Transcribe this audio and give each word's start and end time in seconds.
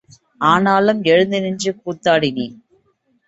ஆனாலும் 0.43 1.03
எழுந்து 1.03 1.41
நின்று 1.41 1.71
கூத்தாடினேன். 1.83 2.57